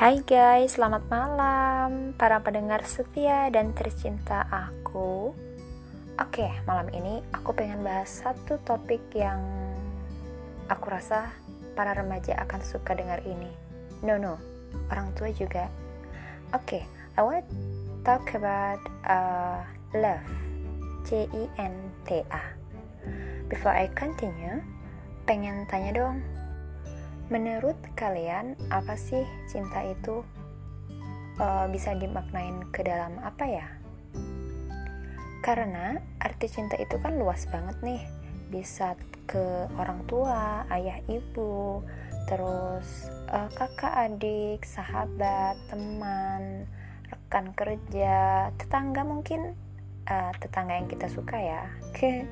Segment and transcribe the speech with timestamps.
[0.00, 5.36] Hai guys, selamat malam para pendengar setia dan tercinta aku.
[6.16, 9.44] Oke, malam ini aku pengen bahas satu topik yang
[10.72, 11.36] aku rasa
[11.76, 13.52] para remaja akan suka dengar ini.
[14.00, 14.40] No, no,
[14.88, 15.68] orang tua juga.
[16.56, 17.56] Oke, I want to
[18.00, 19.60] talk about uh,
[19.92, 20.24] love.
[21.04, 21.76] C I N
[22.08, 22.56] T A.
[23.52, 24.64] Before I continue,
[25.28, 26.24] pengen tanya dong,
[27.30, 30.26] Menurut kalian, apa sih cinta itu
[31.38, 33.66] uh, bisa dimaknain ke dalam apa ya?
[35.38, 38.02] Karena arti cinta itu kan luas banget nih,
[38.50, 38.98] bisa
[39.30, 41.86] ke orang tua, ayah ibu,
[42.26, 46.66] terus uh, kakak adik, sahabat, teman,
[47.06, 49.54] rekan kerja, tetangga mungkin
[50.10, 51.62] uh, tetangga yang kita suka ya.
[51.94, 52.26] Oke,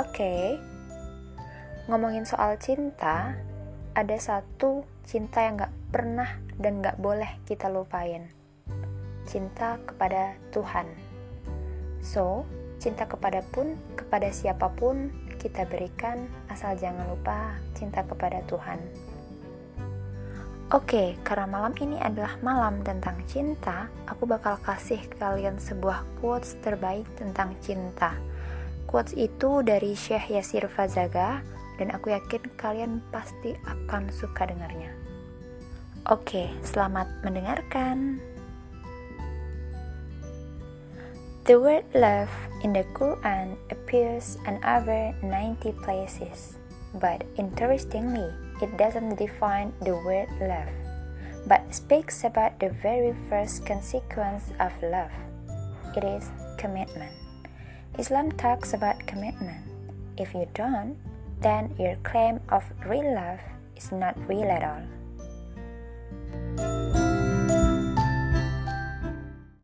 [0.00, 0.44] okay.
[1.92, 3.36] ngomongin soal cinta,
[3.98, 8.30] ada satu cinta yang gak pernah dan gak boleh kita lupain.
[9.26, 10.86] Cinta kepada Tuhan.
[11.98, 12.46] So,
[12.78, 15.10] cinta kepada pun, kepada siapa pun
[15.42, 18.78] kita berikan, asal jangan lupa cinta kepada Tuhan.
[20.70, 27.08] Oke, karena malam ini adalah malam tentang cinta, aku bakal kasih kalian sebuah quotes terbaik
[27.18, 28.14] tentang cinta.
[28.86, 31.42] Quotes itu dari Syekh Yasir Fazaga,
[31.78, 34.90] dan aku yakin kalian pasti akan suka dengarnya.
[36.10, 38.18] Oke, selamat mendengarkan.
[41.48, 42.28] The word love
[42.60, 46.60] in the Quran appears in over 90 places,
[47.00, 48.28] but interestingly,
[48.60, 50.68] it doesn't define the word love,
[51.48, 55.14] but speaks about the very first consequence of love.
[55.96, 56.28] It is
[56.60, 57.16] commitment.
[57.96, 59.64] Islam talks about commitment.
[60.20, 61.00] If you don't,
[61.40, 63.40] then your claim of real love
[63.76, 64.97] is not real at all.